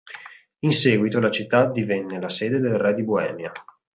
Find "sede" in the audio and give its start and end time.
2.27-2.57